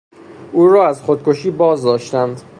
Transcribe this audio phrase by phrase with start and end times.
[0.51, 2.41] او را از خودکشی بازداشتند.